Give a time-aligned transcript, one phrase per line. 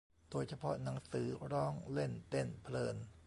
[0.29, 2.95] โดยเฉพาะ หนังสือ ร้องเล่นเต้นเพลิน